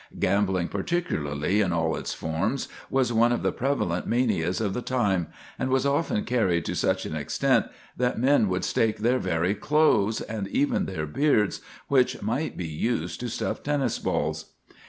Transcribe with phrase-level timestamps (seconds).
[0.17, 5.27] Gambling particularly, in all its forms, was one of the prevalent manias of the time,
[5.59, 10.19] and was often carried to such an extent that men would stake their very clothes,
[10.21, 14.53] and even their beards, which might be used to stuff tennis balls.